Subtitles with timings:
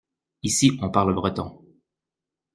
[0.41, 1.63] Ici on parle breton.